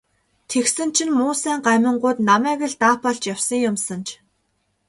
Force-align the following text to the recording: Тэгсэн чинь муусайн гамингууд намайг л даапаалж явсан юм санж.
Тэгсэн 0.49 0.89
чинь 0.95 1.15
муусайн 1.19 1.59
гамингууд 1.67 2.17
намайг 2.29 2.61
л 2.71 2.75
даапаалж 2.81 3.23
явсан 3.33 3.59
юм 3.69 3.77
санж. 3.85 4.07